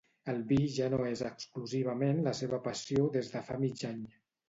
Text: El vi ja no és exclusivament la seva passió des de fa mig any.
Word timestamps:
El 0.31 0.37
vi 0.51 0.57
ja 0.77 0.87
no 0.93 1.01
és 1.09 1.21
exclusivament 1.29 2.25
la 2.31 2.35
seva 2.43 2.63
passió 2.71 3.09
des 3.19 3.33
de 3.37 3.47
fa 3.53 3.63
mig 3.69 3.91
any. 3.97 4.05